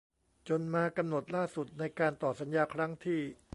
[0.47, 3.21] จนมากำหนดล่าสุดในการต่อสัญญาครั้งที่